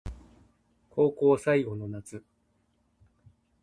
[0.89, 2.23] 高校最後の夏